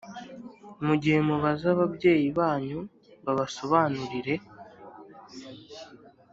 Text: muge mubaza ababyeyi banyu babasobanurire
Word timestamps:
muge 0.85 1.15
mubaza 1.27 1.65
ababyeyi 1.75 2.27
banyu 2.37 2.79
babasobanurire 3.25 4.33